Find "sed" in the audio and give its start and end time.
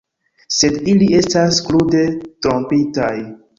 0.55-0.79